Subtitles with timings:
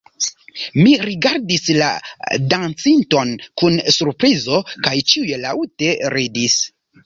[0.77, 1.89] Mi rigardis la
[2.55, 6.61] dancinton kun surprizo kaj ĉiuj laŭte ridis.